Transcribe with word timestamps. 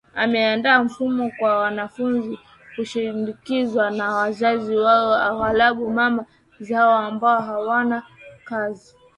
Ameandaa 0.15 0.83
mfumo 0.83 1.31
kwa 1.39 1.57
wanafunzi 1.59 2.39
kusindikizwa 2.75 3.91
na 3.91 4.15
wazazi 4.15 4.75
wao 4.75 5.13
aghlabu 5.15 5.89
mama 5.91 6.25
zao 6.59 6.93
ambao 6.97 7.41
hawana 7.41 8.03
kazi 8.45 8.95